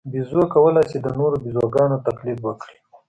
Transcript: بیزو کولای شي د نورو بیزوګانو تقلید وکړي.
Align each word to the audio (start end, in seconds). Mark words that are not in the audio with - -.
بیزو 0.11 0.41
کولای 0.53 0.83
شي 0.89 0.97
د 1.01 1.07
نورو 1.19 1.35
بیزوګانو 1.43 1.97
تقلید 2.07 2.39
وکړي. 2.41 2.77